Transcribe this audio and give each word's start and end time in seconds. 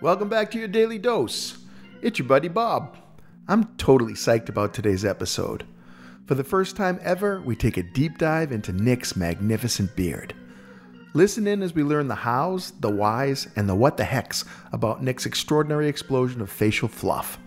Welcome 0.00 0.30
back 0.30 0.50
to 0.52 0.58
your 0.58 0.68
daily 0.68 0.98
dose. 0.98 1.58
It's 2.00 2.18
your 2.18 2.26
buddy 2.26 2.48
Bob. 2.48 2.96
I'm 3.48 3.76
totally 3.76 4.14
psyched 4.14 4.48
about 4.48 4.72
today's 4.72 5.04
episode. 5.04 5.66
For 6.26 6.34
the 6.34 6.44
first 6.44 6.74
time 6.74 6.98
ever, 7.02 7.42
we 7.42 7.54
take 7.54 7.76
a 7.76 7.82
deep 7.82 8.16
dive 8.16 8.50
into 8.50 8.72
Nick's 8.72 9.14
magnificent 9.14 9.94
beard. 9.96 10.32
Listen 11.12 11.46
in 11.46 11.62
as 11.62 11.74
we 11.74 11.82
learn 11.82 12.08
the 12.08 12.14
hows, 12.14 12.72
the 12.80 12.88
whys, 12.88 13.48
and 13.56 13.68
the 13.68 13.74
what 13.74 13.96
the 13.96 14.04
hecks 14.04 14.44
about 14.72 15.02
Nick's 15.02 15.26
extraordinary 15.26 15.88
explosion 15.88 16.40
of 16.40 16.50
facial 16.50 16.88
fluff. 16.88 17.38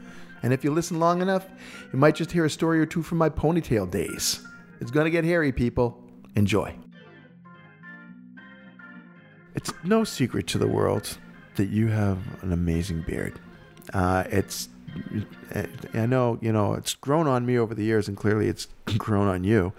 And 0.44 0.54
if 0.54 0.64
you 0.64 0.72
listen 0.72 1.00
long 1.00 1.22
enough, 1.22 1.48
you 1.92 1.98
might 1.98 2.16
just 2.16 2.32
hear 2.32 2.46
a 2.46 2.50
story 2.50 2.80
or 2.80 2.86
two 2.86 3.02
from 3.02 3.18
my 3.18 3.30
ponytail 3.30 3.90
days. 3.90 4.46
It's 4.82 4.92
gonna 4.92 5.10
get 5.10 5.24
hairy, 5.24 5.54
people. 5.54 6.04
Enjoy. 6.36 6.76
It's 9.56 9.72
no 9.84 10.04
secret 10.04 10.48
to 10.48 10.58
the 10.58 10.68
world 10.68 11.18
that 11.56 11.66
you 11.70 11.88
have 11.88 12.18
an 12.44 12.52
amazing 12.52 13.02
beard. 13.02 13.40
Uh, 13.94 14.24
it's, 14.30 14.70
I 15.94 16.06
know, 16.06 16.40
you 16.42 16.52
know, 16.52 16.74
it's 16.74 16.96
grown 16.96 17.28
on 17.28 17.46
me 17.46 17.58
over 17.58 17.74
the 17.76 17.84
years, 17.84 18.08
and 18.08 18.18
clearly 18.18 18.48
it's 18.48 18.68
grown 18.98 19.28
on 19.28 19.44
you. 19.44 19.74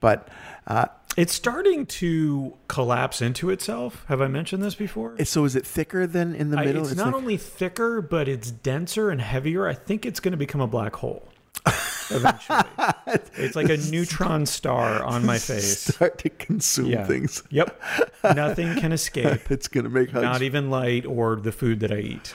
But 0.00 0.28
uh, 0.66 0.86
It's 1.16 1.32
starting 1.32 1.86
to 1.86 2.56
collapse 2.68 3.20
into 3.22 3.50
itself. 3.50 4.04
Have 4.08 4.20
I 4.20 4.26
mentioned 4.28 4.62
this 4.62 4.74
before? 4.74 5.16
so 5.24 5.44
is 5.44 5.54
it 5.54 5.66
thicker 5.66 6.06
than 6.06 6.34
in 6.34 6.50
the 6.50 6.58
I- 6.58 6.64
middle? 6.64 6.82
it's, 6.86 6.96
not 6.96 7.06
like- 7.06 7.14
only 7.14 7.36
thicker, 7.36 8.00
but 8.02 8.26
it's 8.28 8.50
denser 8.50 9.10
and 9.10 9.20
heavier. 9.20 9.68
I 9.68 9.74
think 9.74 10.04
it's 10.06 10.18
going 10.20 10.32
to 10.32 10.38
become 10.38 10.60
a 10.60 10.66
black 10.66 10.96
hole 10.96 11.28
eventually. 12.10 12.58
It's 13.06 13.56
like 13.56 13.68
a 13.68 13.76
neutron 13.90 14.46
star 14.46 15.02
on 15.04 15.24
my 15.26 15.38
face. 15.38 15.94
start 15.94 16.18
to 16.18 16.28
consume 16.30 16.86
Yeah. 16.86 17.06
things. 17.06 17.42
Yep. 17.50 17.80
Nothing 18.34 18.76
can 18.78 18.92
escape. 18.92 19.50
It's 19.50 19.68
gonna 19.68 19.88
make 19.88 20.10
hugs. 20.10 20.22
Not 20.22 20.42
even 20.42 20.70
light 20.70 21.06
or 21.06 21.36
the 21.36 21.52
food 21.52 21.80
that 21.80 21.92
I 21.92 21.98
eat. 21.98 22.34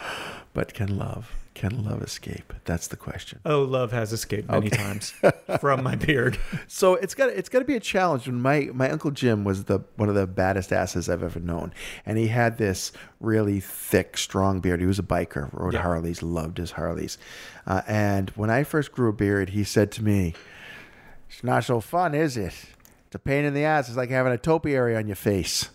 but 0.53 0.73
can 0.73 0.97
love? 0.97 1.31
Can 1.53 1.85
love 1.85 2.01
escape? 2.01 2.51
That's 2.65 2.87
the 2.87 2.97
question. 2.97 3.39
Oh, 3.45 3.61
love 3.61 3.93
has 3.93 4.11
escaped 4.11 4.49
many 4.51 4.69
times 4.69 5.13
from 5.61 5.83
my 5.83 5.95
beard. 5.95 6.37
So 6.67 6.95
it's 6.95 7.15
got 7.15 7.29
it's 7.29 7.47
got 7.47 7.59
to 7.59 7.65
be 7.65 7.75
a 7.75 7.79
challenge. 7.79 8.27
When 8.27 8.41
my 8.41 8.69
my 8.73 8.89
uncle 8.89 9.11
Jim 9.11 9.45
was 9.45 9.63
the 9.65 9.79
one 9.95 10.09
of 10.09 10.15
the 10.15 10.27
baddest 10.27 10.73
asses 10.73 11.07
I've 11.09 11.23
ever 11.23 11.39
known, 11.39 11.71
and 12.05 12.17
he 12.17 12.27
had 12.27 12.57
this 12.57 12.91
really 13.21 13.61
thick, 13.61 14.17
strong 14.17 14.59
beard. 14.59 14.81
He 14.81 14.85
was 14.85 14.99
a 14.99 15.03
biker, 15.03 15.47
rode 15.53 15.73
Yeah. 15.75 15.81
Harleys, 15.83 16.21
loved 16.21 16.57
his 16.57 16.71
Harleys. 16.71 17.17
Uh, 17.65 17.81
and 17.87 18.31
when 18.31 18.49
I 18.49 18.63
first 18.65 18.91
grew 18.91 19.07
a 19.09 19.13
beard, 19.13 19.51
he 19.51 19.63
said 19.63 19.91
to 19.93 20.03
me, 20.03 20.33
"It's 21.29 21.43
not 21.43 21.63
so 21.63 21.79
fun, 21.79 22.13
is 22.13 22.37
it? 22.37 22.53
It's 23.07 23.15
a 23.15 23.19
pain 23.19 23.45
in 23.45 23.53
the 23.53 23.63
ass. 23.63 23.87
It's 23.87 23.97
like 23.97 24.09
having 24.09 24.33
a 24.33 24.37
topiary 24.37 24.95
on 24.95 25.07
your 25.07 25.15
face." 25.15 25.69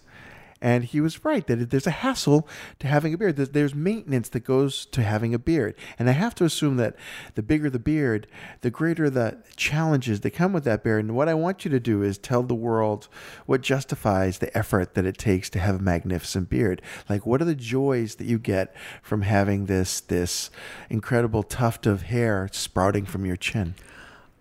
And 0.63 0.85
he 0.85 1.01
was 1.01 1.25
right 1.25 1.47
that 1.47 1.71
there's 1.71 1.87
a 1.87 1.91
hassle 1.91 2.47
to 2.81 2.87
having 2.87 3.15
a 3.15 3.19
beard. 3.19 3.37
There's, 3.37 3.75
maintenance 3.75 4.29
that 4.29 4.41
goes 4.41 4.85
to 4.87 5.03
having 5.03 5.33
a 5.33 5.39
beard. 5.39 5.75
And 5.99 6.09
I 6.09 6.13
have 6.13 6.35
to 6.35 6.45
assume 6.45 6.77
that 6.77 6.97
the 7.35 7.43
bigger 7.43 7.71
the 7.71 7.79
beard, 7.79 8.27
the 8.61 8.71
greater 8.71 9.09
the 9.09 9.39
challenges 9.57 10.21
that 10.21 10.33
come 10.33 10.53
with 10.53 10.65
that 10.65 10.85
beard. 10.85 11.05
And 11.05 11.17
what 11.17 11.29
I 11.31 11.35
want 11.35 11.65
you 11.65 11.71
to 11.71 11.81
do 11.81 12.03
is 12.03 12.19
tell 12.19 12.43
the 12.43 12.55
world 12.55 13.09
what 13.47 13.63
justifies 13.63 14.39
the 14.39 14.55
effort 14.57 14.95
that 14.95 15.07
it 15.07 15.17
takes 15.17 15.49
to 15.51 15.61
have 15.61 15.77
a 15.77 15.83
magnificent 15.83 16.51
beard. 16.51 16.83
Like, 17.09 17.25
what 17.25 17.41
are 17.41 17.47
the 17.47 17.55
joys 17.55 18.17
that 18.17 18.27
you 18.27 18.39
get 18.39 18.75
from 19.03 19.23
having 19.23 19.65
this, 19.65 20.01
this 20.01 20.51
incredible 20.91 21.43
tuft 21.43 21.87
of 21.87 22.03
hair 22.03 22.51
sprouting 22.53 23.07
from 23.07 23.25
your 23.25 23.37
chin? 23.37 23.77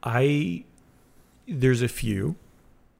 I 0.04 0.66
there's 1.50 1.82
a 1.82 1.88
few. 1.88 2.36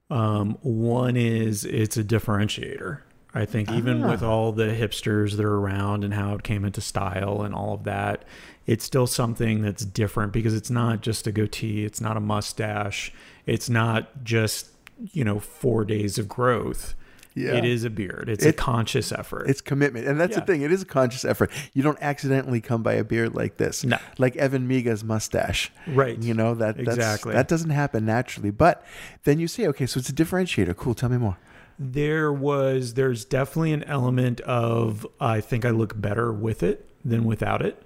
Um, 0.10 0.58
one 0.62 1.16
is 1.16 1.66
it's 1.66 1.98
a 1.98 2.04
differentiator. 2.04 3.02
I 3.34 3.46
think 3.46 3.72
even 3.72 4.08
with 4.08 4.24
all 4.24 4.52
the 4.52 4.70
hipsters 4.70 5.38
that 5.38 5.46
are 5.46 5.56
around 5.56 6.04
and 6.04 6.16
how 6.16 6.34
it 6.34 6.42
came 6.42 6.66
into 6.66 6.82
style 6.82 7.44
and 7.44 7.54
all 7.54 7.76
of 7.76 7.84
that, 7.84 8.26
it's 8.66 8.84
still 8.84 9.06
something 9.06 9.62
that's 9.62 9.86
different 9.86 10.34
because 10.34 10.56
it's 10.56 10.72
not 10.72 11.02
just 11.02 11.28
a 11.28 11.32
goatee, 11.32 11.86
it's 11.86 12.02
not 12.02 12.18
a 12.18 12.20
mustache, 12.20 13.14
it's 13.46 13.70
not 13.70 14.24
just 14.24 14.70
you 15.12 15.24
know 15.24 15.40
four 15.40 15.86
days 15.86 16.18
of 16.18 16.28
growth. 16.28 16.96
Yeah. 17.40 17.56
It 17.56 17.66
is 17.66 17.84
a 17.84 17.90
beard. 17.90 18.28
It's 18.30 18.44
It- 18.46 18.50
a 18.50 18.54
conscious 18.54 19.12
effort. 19.12 19.48
It's 19.50 19.62
commitment. 19.62 20.08
And 20.08 20.20
that's 20.20 20.34
Yeah. 20.34 20.42
the 20.42 20.46
thing. 20.46 20.62
It 20.62 20.72
is 20.72 20.82
a 20.82 20.86
conscious 20.86 21.24
effort. 21.24 21.52
You 21.74 21.82
don't 21.84 21.98
accidentally 22.02 22.60
come 22.62 22.84
by 22.84 22.94
a 22.94 23.04
beard 23.04 23.34
like 23.36 23.58
this. 23.58 23.84
No. 23.86 23.98
Like 24.18 24.36
Evan 24.36 24.68
Miga's 24.68 25.04
mustache. 25.04 25.72
Right. 25.88 26.22
You 26.22 26.34
know, 26.34 26.54
that 26.56 26.80
Exactly. 26.80 27.34
that 27.34 27.48
doesn't 27.48 27.70
happen 27.70 28.06
naturally. 28.06 28.52
But 28.52 28.84
then 29.24 29.40
you 29.40 29.48
say, 29.48 29.68
okay, 29.68 29.86
so 29.86 30.00
it's 30.00 30.10
a 30.10 30.14
differentiator. 30.14 30.76
Cool. 30.76 30.94
Tell 30.96 31.10
me 31.10 31.18
more. 31.18 31.38
there 31.82 32.34
was 32.34 32.96
there's 32.96 33.24
definitely 33.24 33.72
an 33.72 33.84
element 33.86 34.42
of 34.42 35.08
I 35.22 35.40
think 35.40 35.64
I 35.64 35.70
look 35.70 36.00
better 36.02 36.30
with 36.34 36.62
it 36.62 36.90
than 37.06 37.24
without 37.24 37.66
it. 37.66 37.82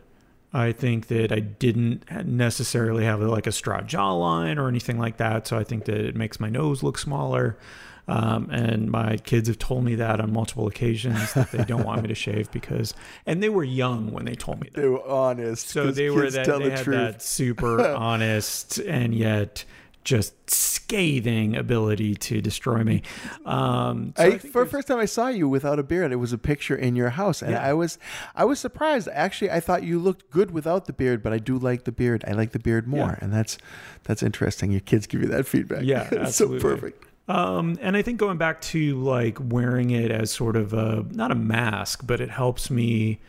I 0.53 0.71
think 0.71 1.07
that 1.07 1.31
I 1.31 1.39
didn't 1.39 2.03
necessarily 2.25 3.05
have 3.05 3.21
like 3.21 3.47
a 3.47 3.51
straw 3.51 3.81
jawline 3.81 4.57
or 4.57 4.67
anything 4.67 4.99
like 4.99 5.17
that, 5.17 5.47
so 5.47 5.57
I 5.57 5.63
think 5.63 5.85
that 5.85 5.97
it 5.97 6.15
makes 6.15 6.39
my 6.39 6.49
nose 6.49 6.83
look 6.83 6.97
smaller. 6.97 7.57
Um, 8.05 8.49
and 8.51 8.91
my 8.91 9.15
kids 9.17 9.47
have 9.47 9.57
told 9.57 9.85
me 9.85 9.95
that 9.95 10.19
on 10.19 10.33
multiple 10.33 10.67
occasions 10.67 11.33
that 11.33 11.51
they 11.51 11.63
don't 11.63 11.85
want 11.85 12.01
me 12.01 12.09
to 12.09 12.15
shave 12.15 12.51
because, 12.51 12.93
and 13.25 13.41
they 13.41 13.47
were 13.47 13.63
young 13.63 14.11
when 14.11 14.25
they 14.25 14.35
told 14.35 14.59
me 14.59 14.69
that. 14.73 14.81
They 14.81 14.89
were 14.89 15.07
honest. 15.07 15.69
So 15.69 15.89
they 15.89 16.09
were 16.09 16.29
that 16.29 16.45
they 16.45 16.63
the 16.65 16.71
had 16.71 16.83
truth. 16.83 16.97
that 16.97 17.21
super 17.21 17.81
honest 17.95 18.77
and 18.79 19.15
yet 19.15 19.63
just 20.03 20.49
scathing 20.49 21.55
ability 21.55 22.15
to 22.15 22.41
destroy 22.41 22.83
me. 22.83 23.01
Um, 23.45 24.13
so 24.17 24.23
I, 24.23 24.27
I 24.27 24.37
for 24.37 24.63
the 24.65 24.69
first 24.69 24.87
time 24.87 24.99
I 24.99 25.05
saw 25.05 25.27
you 25.27 25.47
without 25.47 25.79
a 25.79 25.83
beard, 25.83 26.11
it 26.11 26.17
was 26.17 26.33
a 26.33 26.37
picture 26.37 26.75
in 26.75 26.95
your 26.95 27.11
house, 27.11 27.41
and 27.41 27.51
Yeah. 27.51 27.65
I 27.67 27.73
was, 27.73 27.97
I 28.35 28.45
was 28.45 28.59
surprised. 28.59 29.07
Actually, 29.11 29.51
I 29.51 29.59
thought 29.59 29.83
you 29.83 29.99
looked 29.99 30.29
good 30.29 30.51
without 30.51 30.85
the 30.85 30.93
beard, 30.93 31.23
but 31.23 31.33
I 31.33 31.37
do 31.39 31.57
like 31.57 31.85
the 31.85 31.91
beard. 31.91 32.23
I 32.27 32.33
like 32.33 32.51
the 32.51 32.59
beard 32.59 32.87
more, 32.87 33.17
Yeah. 33.17 33.19
and 33.21 33.33
that's, 33.33 33.57
that's 34.03 34.21
interesting. 34.23 34.71
Your 34.71 34.81
kids 34.81 35.07
give 35.07 35.21
you 35.21 35.27
that 35.29 35.47
feedback. 35.47 35.83
Yeah, 35.83 36.01
it's 36.11 36.35
so 36.35 36.45
absolutely. 36.45 36.59
perfect. 36.59 37.05
Um, 37.29 37.77
and 37.81 37.95
I 37.95 38.01
think 38.01 38.19
going 38.19 38.37
back 38.37 38.59
to 38.61 38.99
like 39.01 39.37
wearing 39.39 39.91
it 39.91 40.11
as 40.11 40.29
sort 40.29 40.57
of 40.57 40.73
a 40.73 41.05
not 41.11 41.31
a 41.31 41.35
mask, 41.35 42.01
but 42.05 42.19
it 42.19 42.29
helps 42.29 42.69
me 42.69 43.21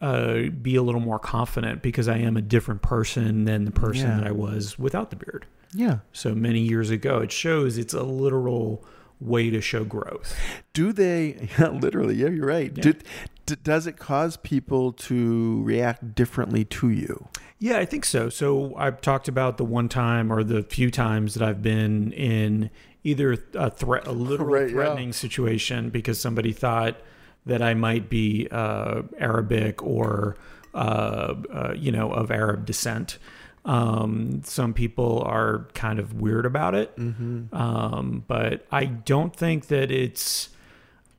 uh, 0.00 0.48
be 0.60 0.74
a 0.74 0.82
little 0.82 1.00
more 1.00 1.20
confident 1.20 1.80
because 1.80 2.08
I 2.08 2.16
am 2.18 2.36
a 2.36 2.42
different 2.42 2.82
person 2.82 3.44
than 3.44 3.64
the 3.64 3.70
person 3.70 4.08
Yeah. 4.08 4.16
that 4.18 4.26
I 4.26 4.32
was 4.32 4.76
without 4.76 5.10
the 5.10 5.16
beard. 5.16 5.46
Yeah. 5.74 5.98
So 6.12 6.34
many 6.34 6.60
years 6.60 6.90
ago, 6.90 7.18
it 7.18 7.32
shows 7.32 7.78
it's 7.78 7.94
a 7.94 8.02
literal 8.02 8.84
way 9.20 9.50
to 9.50 9.60
show 9.60 9.84
growth. 9.84 10.36
Do 10.72 10.92
they 10.92 11.48
yeah, 11.58 11.68
literally? 11.68 12.16
Yeah, 12.16 12.28
you're 12.28 12.46
right. 12.46 12.72
Yeah. 12.76 12.82
Do, 12.82 12.92
d- 13.46 13.56
does 13.62 13.86
it 13.86 13.96
cause 13.98 14.36
people 14.36 14.92
to 14.92 15.62
react 15.64 16.14
differently 16.14 16.64
to 16.66 16.88
you? 16.90 17.28
Yeah, 17.58 17.78
I 17.78 17.84
think 17.84 18.04
so. 18.04 18.28
So 18.28 18.74
I've 18.76 19.00
talked 19.00 19.26
about 19.26 19.56
the 19.56 19.64
one 19.64 19.88
time 19.88 20.32
or 20.32 20.44
the 20.44 20.62
few 20.62 20.90
times 20.90 21.34
that 21.34 21.42
I've 21.46 21.60
been 21.62 22.12
in 22.12 22.70
either 23.04 23.36
a 23.54 23.70
threat, 23.70 24.06
a 24.06 24.12
literal 24.12 24.48
Right, 24.50 24.68
yeah. 24.68 24.74
threatening 24.74 25.12
situation 25.12 25.90
because 25.90 26.20
somebody 26.20 26.52
thought 26.52 27.00
that 27.46 27.60
I 27.62 27.74
might 27.74 28.08
be 28.10 28.46
uh, 28.50 29.02
Arabic 29.18 29.82
or 29.82 30.36
uh, 30.74 31.34
uh, 31.52 31.74
you 31.76 31.90
know 31.90 32.12
of 32.12 32.30
Arab 32.30 32.64
descent. 32.66 33.18
Um, 33.68 34.40
some 34.44 34.72
people 34.72 35.22
are 35.26 35.68
kind 35.74 35.98
of 35.98 36.14
weird 36.14 36.46
about 36.46 36.74
it, 36.74 36.90
um, 37.52 38.24
but 38.26 38.66
I 38.72 38.86
don't 38.86 39.36
think 39.36 39.66
that 39.66 39.90
it's. 39.90 40.48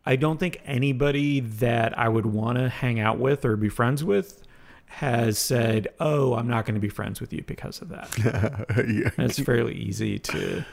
I 0.05 0.15
don't 0.15 0.39
think 0.39 0.59
anybody 0.65 1.39
that 1.41 1.95
I 1.95 2.09
would 2.09 2.25
want 2.25 2.57
to 2.57 2.67
hang 2.67 2.99
out 2.99 3.19
with 3.19 3.45
or 3.45 3.55
be 3.55 3.69
friends 3.69 4.03
with 4.03 4.41
has 4.87 5.37
said, 5.37 5.89
"Oh, 5.99 6.33
I'm 6.33 6.47
not 6.47 6.65
going 6.65 6.73
to 6.73 6.81
be 6.81 6.89
friends 6.89 7.21
with 7.21 7.31
you 7.31 7.43
because 7.45 7.81
of 7.83 7.89
that." 7.89 8.15
yeah. 8.87 9.11
It's 9.23 9.37
fairly 9.39 9.75
easy 9.75 10.17
to 10.17 10.65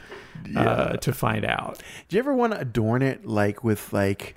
uh, 0.55 0.97
to 0.97 1.13
find 1.13 1.45
out. 1.45 1.83
Do 2.09 2.15
you 2.15 2.19
ever 2.19 2.33
want 2.33 2.53
to 2.53 2.59
adorn 2.59 3.03
it 3.03 3.27
like 3.27 3.63
with 3.63 3.93
like 3.93 4.35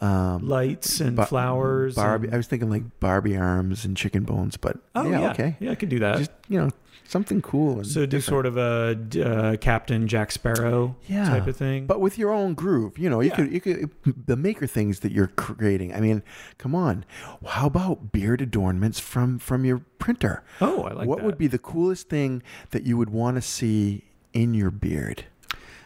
um, 0.00 0.46
Lights 0.48 1.00
and 1.00 1.16
Ba- 1.16 1.26
flowers. 1.26 1.94
Barbie? 1.96 2.26
and- 2.28 2.34
I 2.34 2.36
was 2.36 2.46
thinking 2.46 2.70
like 2.70 2.82
Barbie 3.00 3.36
arms 3.36 3.84
and 3.84 3.96
chicken 3.96 4.24
bones, 4.24 4.56
but 4.56 4.78
oh 4.94 5.08
yeah, 5.08 5.20
yeah, 5.20 5.30
okay. 5.32 5.56
yeah, 5.60 5.70
I 5.70 5.74
could 5.74 5.88
do 5.88 5.98
that. 6.00 6.18
Just 6.18 6.30
you 6.48 6.58
know 6.60 6.70
something 7.06 7.42
cool. 7.42 7.84
So 7.84 8.00
do 8.00 8.06
different. 8.06 8.24
sort 8.24 8.46
of 8.46 8.56
a 8.56 8.98
uh, 9.22 9.56
Captain 9.58 10.08
Jack 10.08 10.32
Sparrow 10.32 10.96
Yeah. 11.06 11.28
type 11.28 11.46
of 11.46 11.54
thing. 11.56 11.86
but 11.86 12.00
with 12.00 12.16
your 12.18 12.30
own 12.32 12.54
groove. 12.54 12.98
You 12.98 13.10
know, 13.10 13.20
you 13.20 13.28
Yeah. 13.28 13.36
could 13.36 13.52
you 13.52 13.60
could 13.60 13.90
the 14.26 14.36
maker 14.36 14.66
things 14.66 15.00
that 15.00 15.12
you're 15.12 15.26
creating. 15.28 15.94
I 15.94 16.00
mean, 16.00 16.22
come 16.56 16.74
on. 16.74 17.04
How 17.46 17.66
about 17.66 18.10
beard 18.10 18.40
adornments 18.40 18.98
from 19.00 19.38
from 19.38 19.64
your 19.66 19.82
printer? 19.98 20.42
oh, 20.62 20.82
I 20.82 20.92
like 20.92 20.96
that. 21.00 21.06
what 21.06 21.18
that. 21.18 21.24
would 21.26 21.38
be 21.38 21.46
the 21.46 21.58
coolest 21.58 22.08
thing 22.08 22.42
that 22.70 22.84
you 22.84 22.96
would 22.96 23.10
want 23.10 23.36
to 23.36 23.42
see 23.42 24.04
in 24.32 24.54
your 24.54 24.70
beard? 24.70 25.26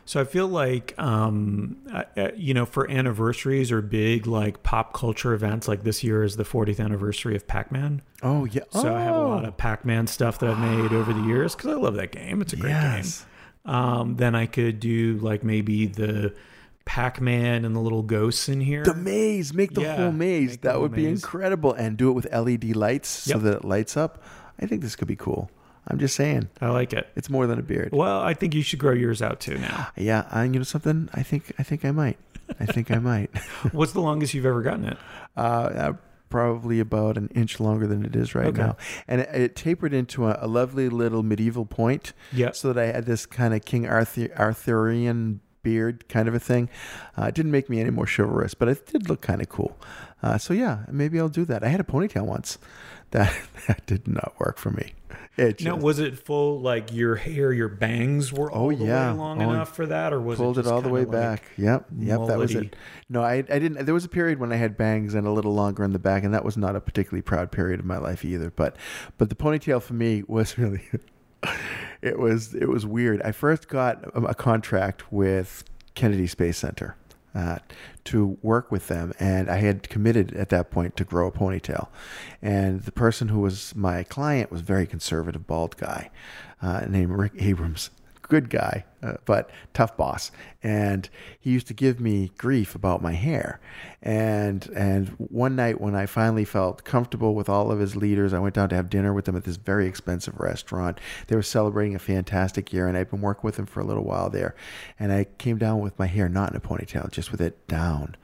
So 0.08 0.19
I 0.22 0.25
feel 0.25 0.49
like, 0.49 0.94
um, 0.99 1.76
uh, 1.93 2.05
you 2.34 2.55
know, 2.55 2.64
for 2.64 2.90
anniversaries 2.90 3.70
or 3.70 3.82
big 3.82 4.26
like 4.26 4.62
pop 4.62 4.94
culture 4.94 5.34
events, 5.34 5.69
like 5.69 5.84
this 5.84 6.02
year 6.02 6.22
is 6.22 6.37
the 6.37 6.44
40th 6.44 6.81
anniversary 6.82 7.37
of 7.37 7.46
Pac-Man. 7.46 8.00
Oh 8.22 8.46
yeah. 8.46 8.62
So 8.70 8.94
I 8.96 9.02
have 9.02 9.16
a 9.16 9.20
lot 9.20 9.44
Oh. 9.44 9.49
of 9.49 9.58
Pac-Man 9.58 10.06
stuff 10.06 10.38
that 10.38 10.49
I've 10.49 10.58
made 10.60 10.94
over 10.94 11.12
the 11.12 11.20
years 11.20 11.55
because 11.55 11.70
I 11.72 11.76
love 11.76 11.94
that 11.96 12.10
game. 12.12 12.40
It's 12.40 12.55
a 12.55 12.56
great 12.56 12.70
Yes. 12.70 13.26
game. 13.66 13.75
Um, 13.75 14.16
then 14.16 14.34
I 14.34 14.46
could 14.46 14.81
do 14.81 15.19
like 15.20 15.44
maybe 15.44 15.84
the 15.84 16.34
Pac-Man 16.87 17.66
and 17.66 17.76
the 17.76 17.81
little 17.81 18.02
ghosts 18.02 18.49
in 18.49 18.62
here. 18.62 18.84
The 18.84 18.94
maze, 18.94 19.52
make 19.52 19.75
the 19.75 19.82
Yeah, 19.82 19.96
whole 19.96 20.12
maze. 20.12 20.56
That 20.58 20.81
would 20.81 20.93
be 20.94 21.06
incredible. 21.06 21.75
And 21.75 21.99
do 21.99 22.08
it 22.08 22.14
with 22.14 22.26
LED 22.32 22.75
lights 22.75 23.08
so 23.11 23.37
that 23.38 23.56
it 23.56 23.64
lights 23.66 23.94
up. 23.94 24.22
I 24.58 24.64
think 24.64 24.81
this 24.81 24.96
could 24.96 25.06
be 25.08 25.16
cool. 25.16 25.50
I'm 25.88 25.99
just 25.99 26.14
saying. 26.14 26.49
I 26.61 26.69
like 26.69 26.93
it. 26.93 27.08
It's 27.17 27.31
more 27.31 27.46
than 27.46 27.58
a 27.58 27.62
beard. 27.62 27.90
Well, 27.93 28.20
I 28.20 28.35
think 28.35 28.55
you 28.55 28.62
should 28.62 28.79
grow 28.79 28.93
yours 28.93 29.23
out 29.23 29.40
too 29.40 29.58
now. 29.58 29.88
Yeah, 29.96 30.26
I, 30.31 30.44
you 30.44 30.50
know 30.58 30.62
something? 30.62 31.08
I 31.14 31.23
think 31.23 31.52
I 31.58 31.62
think 31.62 31.85
I 31.85 31.90
might. 31.90 32.19
I 32.61 32.67
think 32.67 32.90
I 32.90 32.99
might. 32.99 33.37
What's 33.73 33.93
the 33.93 34.00
longest 34.00 34.35
you've 34.35 34.46
ever 34.46 34.62
gotten 34.62 34.85
it? 34.85 34.99
Uh, 35.37 35.40
uh, 35.40 35.93
probably 36.31 36.79
about 36.79 37.17
an 37.17 37.29
inch 37.35 37.58
longer 37.58 37.87
than 37.87 38.05
it 38.05 38.14
is 38.14 38.35
right 38.35 38.46
Okay. 38.49 38.61
now, 38.62 38.76
and 39.06 39.23
it, 39.23 39.29
it 39.35 39.56
tapered 39.56 39.94
into 39.94 40.26
a, 40.26 40.38
a 40.43 40.46
lovely 40.46 40.88
little 40.90 41.23
medieval 41.23 41.64
point, 41.64 42.12
Yeah. 42.32 42.52
so 42.52 42.73
that 42.73 42.82
I 42.82 42.93
had 42.93 43.06
this 43.06 43.25
kind 43.26 43.55
of 43.55 43.64
King 43.64 43.87
Arthur 43.87 44.29
Arthurian 44.38 45.40
beard 45.62 46.08
kind 46.08 46.29
of 46.29 46.35
a 46.35 46.38
thing. 46.38 46.69
Uh, 47.19 47.25
it 47.26 47.35
didn't 47.35 47.50
make 47.50 47.69
me 47.70 47.81
any 47.81 47.90
more 47.90 48.06
chivalrous, 48.06 48.55
but 48.55 48.69
it 48.69 48.87
did 48.87 49.08
look 49.08 49.20
kind 49.23 49.40
of 49.40 49.49
cool. 49.49 49.76
Uh, 50.23 50.37
so 50.38 50.53
yeah, 50.55 50.81
maybe 50.91 51.19
I'll 51.20 51.29
do 51.29 51.44
that. 51.44 51.62
I 51.62 51.69
had 51.69 51.81
a 51.81 51.85
ponytail 51.85 52.25
once. 52.26 52.59
That 53.11 53.35
that 53.67 53.87
did 53.87 54.06
not 54.06 54.35
work 54.38 54.59
for 54.59 54.70
me. 54.70 54.93
It 55.38 55.56
just, 55.56 55.65
Now, 55.65 55.76
was 55.76 55.99
it 55.99 56.19
full 56.19 56.61
like 56.61 56.93
your 56.93 57.17
hair, 57.17 57.55
your 57.55 57.69
bangs 57.70 58.35
were 58.35 58.53
all 58.53 58.67
Oh, 58.67 58.76
the 58.76 58.85
yeah. 58.85 59.12
way 59.12 59.19
long 59.19 59.43
Oh, 59.43 59.50
enough 59.50 59.75
for 59.75 59.87
that, 59.87 60.12
or 60.12 60.20
was 60.20 60.37
pulled 60.37 60.59
it 60.59 60.67
it, 60.67 60.70
all 60.70 60.82
the 60.82 60.91
way 60.91 61.06
like- 61.06 61.11
back. 61.12 61.43
Yep, 61.56 61.87
yep, 62.00 62.26
that 62.26 62.37
was 62.37 62.55
it. 62.55 62.76
No, 63.09 63.23
I, 63.23 63.37
I 63.37 63.59
didn't. 63.59 63.87
There 63.87 63.94
was 63.94 64.05
a 64.05 64.11
period 64.11 64.38
when 64.41 64.53
I 64.53 64.56
had 64.56 64.76
bangs 64.76 65.15
and 65.15 65.26
a 65.26 65.31
little 65.31 65.55
longer 65.55 65.85
in 65.85 65.94
the 65.94 65.99
back, 65.99 66.23
and 66.23 66.35
that 66.35 66.44
was 66.44 66.59
not 66.59 66.76
a 66.76 66.82
particularly 66.82 67.23
proud 67.23 67.50
period 67.50 67.81
of 67.81 67.87
my 67.87 67.97
life 67.97 68.26
either. 68.26 68.50
But, 68.50 68.76
but 69.17 69.31
the 69.31 69.35
ponytail 69.35 69.81
for 69.81 69.94
me 69.94 70.23
was 70.29 70.59
really, 70.59 70.82
it 72.03 72.19
was 72.19 72.55
it 72.55 72.69
was 72.69 72.85
weird. 72.85 73.23
I 73.23 73.32
first 73.32 73.69
got 73.69 74.05
a, 74.14 74.21
a 74.21 74.35
contract 74.35 75.11
with 75.11 75.64
Kennedy 75.94 76.26
Space 76.26 76.59
Center. 76.59 76.94
Uh, 77.34 77.58
to 78.04 78.38
work 78.40 78.72
with 78.72 78.88
them, 78.88 79.12
and 79.20 79.50
I 79.50 79.58
had 79.58 79.90
committed 79.90 80.34
at 80.34 80.48
that 80.48 80.70
point 80.70 80.96
to 80.96 81.04
grow 81.04 81.28
a 81.28 81.30
ponytail. 81.30 81.88
And 82.40 82.82
the 82.82 82.90
person 82.90 83.28
who 83.28 83.40
was 83.40 83.76
my 83.76 84.02
client 84.02 84.50
was 84.50 84.62
a 84.62 84.64
very 84.64 84.86
conservative, 84.86 85.46
bald 85.46 85.76
guy 85.76 86.10
uh, 86.62 86.86
named 86.88 87.12
Rick 87.12 87.32
Abrams 87.38 87.90
good 88.28 88.50
guy, 88.50 88.84
uh, 89.02 89.14
but 89.25 89.50
tough 89.75 89.96
boss. 89.96 90.30
And 90.62 91.08
he 91.40 91.50
used 91.50 91.66
to 91.69 91.75
give 91.75 92.00
me 92.00 92.30
grief 92.38 92.75
about 92.75 93.02
my 93.02 93.12
hair. 93.12 93.60
And 94.02 94.66
and 94.75 95.08
one 95.19 95.56
night 95.56 95.80
when 95.80 95.94
I 95.94 96.06
finally 96.06 96.44
felt 96.44 96.84
comfortable 96.84 97.34
with 97.34 97.48
all 97.48 97.70
of 97.70 97.78
his 97.78 97.96
leaders, 97.96 98.32
I 98.32 98.38
went 98.38 98.54
down 98.54 98.69
to 98.70 98.76
have 98.76 98.90
dinner 98.90 99.12
with 99.12 99.25
them 99.25 99.36
at 99.36 99.44
this 99.44 99.56
very 99.56 99.86
expensive 99.86 100.38
restaurant. 100.38 101.00
They 101.26 101.36
were 101.36 101.42
celebrating 101.42 101.94
a 101.94 102.00
fantastic 102.00 102.72
year, 102.72 102.86
and 102.86 102.96
I'd 102.96 103.10
been 103.10 103.20
working 103.20 103.42
with 103.44 103.56
them 103.56 103.66
for 103.66 103.80
a 103.80 103.84
little 103.84 104.04
while 104.04 104.30
there. 104.30 104.54
And 104.98 105.12
I 105.12 105.25
came 105.38 105.58
down 105.58 105.80
with 105.80 105.98
my 105.98 106.06
hair 106.06 106.28
not 106.28 106.50
in 106.50 106.56
a 106.56 106.60
ponytail, 106.60 107.10
just 107.10 107.32
with 107.32 107.40
it 107.40 107.66
down. 107.66 108.16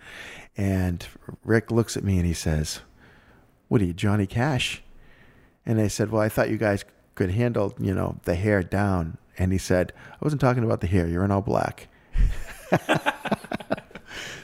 And 0.56 1.06
Rick 1.44 1.70
looks 1.70 1.96
at 1.96 2.04
me 2.04 2.18
and 2.18 2.26
he 2.26 2.34
says, 2.34 2.80
"What 3.68 3.80
are 3.80 3.84
you, 3.84 3.92
Johnny 3.92 4.26
Cash?" 4.26 4.84
And 5.66 5.80
I 5.80 5.88
said, 5.88 6.10
Well, 6.10 6.22
I 6.22 6.28
thought 6.28 6.50
you 6.50 6.58
guys 6.58 6.84
could 7.14 7.30
handle, 7.30 7.74
you 7.78 7.94
know, 7.94 8.18
the 8.24 8.34
hair 8.34 8.62
down. 8.62 9.18
And 9.38 9.52
he 9.52 9.58
said, 9.58 9.92
I 10.12 10.16
wasn't 10.20 10.40
talking 10.40 10.64
about 10.64 10.80
the 10.80 10.86
hair. 10.86 11.06
You're 11.06 11.24
in 11.24 11.30
all 11.30 11.42
black. 11.42 11.88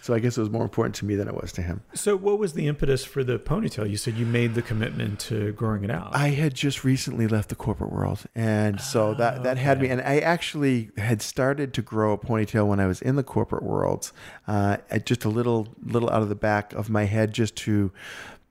so 0.02 0.14
I 0.14 0.18
guess 0.18 0.36
it 0.36 0.40
was 0.40 0.50
more 0.50 0.62
important 0.62 0.94
to 0.96 1.04
me 1.04 1.14
than 1.14 1.28
it 1.28 1.34
was 1.34 1.52
to 1.52 1.62
him. 1.62 1.82
So, 1.94 2.16
what 2.16 2.38
was 2.38 2.54
the 2.54 2.66
impetus 2.66 3.04
for 3.04 3.22
the 3.22 3.38
ponytail? 3.38 3.88
You 3.88 3.96
said 3.96 4.14
you 4.14 4.26
made 4.26 4.54
the 4.54 4.62
commitment 4.62 5.20
to 5.20 5.52
growing 5.52 5.84
it 5.84 5.90
out. 5.90 6.10
I 6.12 6.28
had 6.28 6.54
just 6.54 6.84
recently 6.84 7.26
left 7.26 7.48
the 7.48 7.54
corporate 7.54 7.92
world, 7.92 8.24
and 8.34 8.80
so 8.80 9.14
that 9.14 9.42
that 9.44 9.58
had 9.58 9.80
me. 9.80 9.88
And 9.88 10.00
I 10.00 10.18
actually 10.18 10.90
had 10.96 11.22
started 11.22 11.72
to 11.74 11.82
grow 11.82 12.12
a 12.12 12.18
ponytail 12.18 12.66
when 12.66 12.80
I 12.80 12.86
was 12.86 13.00
in 13.00 13.16
the 13.16 13.24
corporate 13.24 13.62
world, 13.62 14.12
uh, 14.46 14.78
just 15.04 15.24
a 15.24 15.28
little 15.28 15.68
little 15.82 16.10
out 16.10 16.22
of 16.22 16.28
the 16.28 16.34
back 16.34 16.72
of 16.72 16.90
my 16.90 17.04
head, 17.04 17.32
just 17.32 17.56
to 17.56 17.92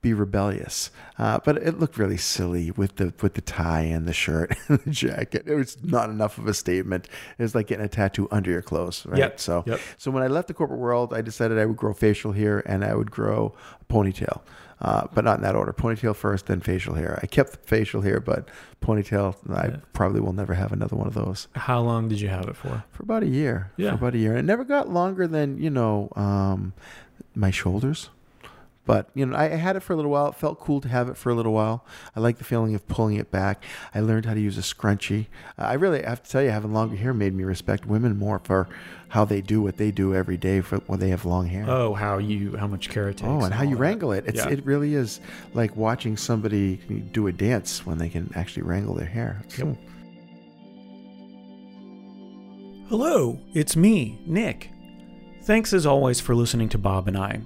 be 0.02 0.14
rebellious. 0.14 0.90
Uh, 1.18 1.38
but 1.44 1.56
it 1.58 1.78
looked 1.78 1.98
really 1.98 2.16
silly 2.16 2.70
with 2.70 2.96
the 2.96 3.12
with 3.22 3.34
the 3.34 3.40
tie 3.40 3.82
and 3.82 4.06
the 4.06 4.12
shirt 4.12 4.56
and 4.68 4.78
the 4.80 4.90
jacket. 4.90 5.44
It 5.46 5.54
was 5.54 5.76
not 5.82 6.08
enough 6.10 6.38
of 6.38 6.46
a 6.46 6.54
statement. 6.54 7.06
It 7.38 7.42
was 7.42 7.54
like 7.54 7.66
getting 7.66 7.84
a 7.84 7.88
tattoo 7.88 8.26
under 8.30 8.50
your 8.50 8.62
clothes, 8.62 9.04
right? 9.06 9.18
Yep, 9.18 9.40
So 9.40 9.64
yep. 9.66 9.80
so 9.98 10.10
when 10.10 10.22
I 10.22 10.26
left 10.28 10.48
the 10.48 10.54
corporate 10.54 10.80
world, 10.80 11.12
I 11.12 11.20
decided 11.20 11.58
I 11.58 11.66
would 11.66 11.76
grow 11.76 11.92
facial 11.92 12.32
hair 12.32 12.62
and 12.66 12.84
I 12.84 12.94
would 12.94 13.10
grow 13.10 13.54
a 13.80 13.92
ponytail. 13.92 14.40
Uh, 14.82 15.06
but 15.12 15.24
not 15.24 15.36
in 15.36 15.42
that 15.42 15.54
order. 15.54 15.74
Ponytail 15.74 16.16
first, 16.16 16.46
then 16.46 16.58
facial 16.62 16.94
hair. 16.94 17.20
I 17.22 17.26
kept 17.26 17.66
facial 17.66 18.00
hair, 18.00 18.18
but 18.18 18.48
ponytail, 18.80 19.36
I 19.54 19.66
Yeah. 19.66 19.76
probably 19.92 20.20
will 20.22 20.32
never 20.32 20.54
have 20.54 20.72
another 20.72 20.96
one 20.96 21.06
of 21.06 21.12
those. 21.12 21.48
How 21.54 21.82
long 21.82 22.08
did 22.08 22.18
you 22.18 22.28
have 22.28 22.48
it 22.48 22.56
for? 22.56 22.82
For 22.92 23.02
about 23.02 23.22
a 23.22 23.26
year. 23.26 23.72
Yeah. 23.76 23.90
For 23.90 23.96
about 23.96 24.14
a 24.14 24.18
year. 24.18 24.30
And 24.30 24.38
it 24.38 24.44
never 24.44 24.64
got 24.64 24.88
longer 24.88 25.26
than, 25.26 25.58
you 25.58 25.68
know, 25.68 26.08
um, 26.16 26.72
my 27.34 27.50
shoulders. 27.50 28.08
But, 28.86 29.10
you 29.14 29.26
know, 29.26 29.36
I 29.36 29.44
I 29.44 29.56
had 29.56 29.76
it 29.76 29.80
for 29.80 29.92
a 29.92 29.96
little 29.96 30.10
while. 30.10 30.28
It 30.28 30.34
felt 30.34 30.58
cool 30.58 30.80
to 30.80 30.88
have 30.88 31.08
it 31.08 31.16
for 31.16 31.30
a 31.30 31.34
little 31.34 31.52
while. 31.52 31.84
I 32.16 32.20
like 32.20 32.38
the 32.38 32.44
feeling 32.44 32.74
of 32.74 32.88
pulling 32.88 33.16
it 33.16 33.30
back. 33.30 33.62
I 33.94 34.00
learned 34.00 34.24
how 34.26 34.34
to 34.34 34.40
use 34.40 34.58
a 34.58 34.62
scrunchie. 34.62 35.26
Uh, 35.58 35.62
I 35.62 35.74
really 35.74 36.02
have 36.02 36.22
to 36.22 36.30
tell 36.30 36.42
you, 36.42 36.50
having 36.50 36.72
longer 36.72 36.96
hair 36.96 37.12
made 37.12 37.34
me 37.34 37.44
respect 37.44 37.86
women 37.86 38.16
more 38.16 38.40
for 38.42 38.68
how 39.08 39.24
they 39.24 39.40
do 39.42 39.60
what 39.60 39.76
they 39.76 39.90
do 39.90 40.14
every 40.14 40.36
day 40.36 40.60
for 40.60 40.78
when 40.86 40.98
they 40.98 41.10
have 41.10 41.24
long 41.24 41.46
hair. 41.46 41.66
Oh, 41.68 41.94
how 41.94 42.18
you 42.18 42.56
how 42.56 42.66
much 42.66 42.88
care 42.88 43.08
it 43.08 43.18
takes. 43.18 43.28
Oh, 43.28 43.42
and 43.42 43.52
how 43.52 43.64
you 43.64 43.76
that. 43.76 43.80
wrangle 43.80 44.12
it. 44.12 44.24
It's, 44.26 44.38
Yeah. 44.38 44.48
It 44.48 44.64
really 44.64 44.94
is 44.94 45.20
like 45.52 45.76
watching 45.76 46.16
somebody 46.16 46.76
do 47.12 47.26
a 47.26 47.32
dance 47.32 47.84
when 47.84 47.98
they 47.98 48.08
can 48.08 48.32
actually 48.34 48.62
wrangle 48.62 48.94
their 48.94 49.06
hair. 49.06 49.42
Yep. 49.58 49.76
Hello, 52.88 53.38
it's 53.54 53.76
me, 53.76 54.20
Nick. 54.26 54.70
Thanks 55.44 55.72
as 55.72 55.86
always 55.86 56.20
for 56.20 56.34
listening 56.34 56.68
to 56.70 56.78
Bob 56.78 57.06
and 57.06 57.16
I. 57.16 57.40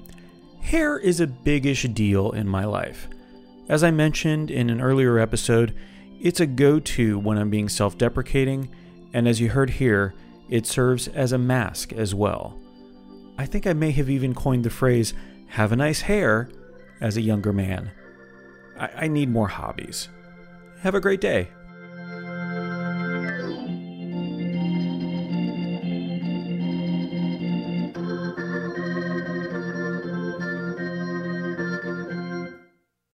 Hair 0.65 0.99
is 0.99 1.21
a 1.21 1.27
biggish 1.27 1.83
deal 1.83 2.33
in 2.33 2.49
my 2.49 2.65
life. 2.65 3.07
As 3.69 3.85
I 3.85 3.91
mentioned 3.91 4.51
in 4.51 4.71
an 4.71 4.81
earlier 4.81 5.19
episode, 5.19 5.75
it's 6.21 6.41
a 6.41 6.47
go 6.47 6.81
to 6.81 7.19
when 7.19 7.37
I'm 7.37 7.51
being 7.51 7.69
self 7.69 7.99
deprecating, 7.99 8.75
and 9.13 9.29
as 9.29 9.41
you 9.41 9.51
heard 9.51 9.71
here, 9.71 10.15
it 10.49 10.67
serves 10.67 11.07
as 11.09 11.33
a 11.33 11.39
mask 11.39 11.93
as 11.93 12.15
well. 12.15 12.59
I 13.37 13.45
think 13.45 13.67
I 13.67 13.75
may 13.75 13.91
have 13.91 14.09
even 14.09 14.35
coined 14.35 14.65
the 14.65 14.71
phrase, 14.71 15.13
have 15.49 15.71
a 15.71 15.77
nice 15.77 16.01
hair, 16.01 16.49
as 17.01 17.19
a 17.19 17.23
younger 17.23 17.53
man. 17.53 17.93
I, 18.79 18.89
I 18.97 19.09
need 19.09 19.29
more 19.29 19.49
hobbies. 19.49 20.09
Have 20.81 20.95
a 20.95 21.01
great 21.01 21.21
day. 21.21 21.51